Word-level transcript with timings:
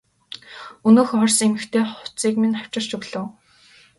Өнөөх 0.87 1.09
орос 1.21 1.39
эмэгтэй 1.45 1.83
хувцсыг 1.91 2.35
минь 2.41 2.57
авчирч 2.59 2.89
өглөө. 2.97 3.25